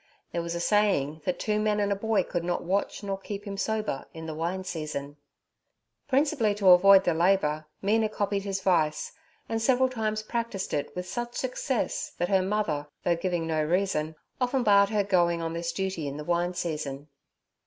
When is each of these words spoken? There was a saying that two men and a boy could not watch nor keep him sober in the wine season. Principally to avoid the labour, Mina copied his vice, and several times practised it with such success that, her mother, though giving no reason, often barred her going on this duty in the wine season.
There 0.31 0.41
was 0.41 0.55
a 0.55 0.59
saying 0.59 1.21
that 1.25 1.37
two 1.37 1.59
men 1.59 1.79
and 1.79 1.91
a 1.91 1.95
boy 1.95 2.23
could 2.23 2.43
not 2.43 2.63
watch 2.63 3.03
nor 3.03 3.19
keep 3.19 3.45
him 3.45 3.55
sober 3.55 4.07
in 4.15 4.25
the 4.25 4.33
wine 4.33 4.63
season. 4.63 5.17
Principally 6.07 6.55
to 6.55 6.69
avoid 6.71 7.03
the 7.03 7.13
labour, 7.13 7.67
Mina 7.83 8.09
copied 8.09 8.41
his 8.43 8.61
vice, 8.61 9.11
and 9.47 9.61
several 9.61 9.89
times 9.89 10.23
practised 10.23 10.73
it 10.73 10.95
with 10.95 11.05
such 11.07 11.35
success 11.37 12.13
that, 12.17 12.29
her 12.29 12.41
mother, 12.41 12.87
though 13.03 13.15
giving 13.15 13.45
no 13.45 13.63
reason, 13.63 14.15
often 14.41 14.63
barred 14.63 14.89
her 14.89 15.03
going 15.03 15.39
on 15.39 15.53
this 15.53 15.71
duty 15.71 16.07
in 16.07 16.17
the 16.17 16.23
wine 16.23 16.55
season. 16.55 17.07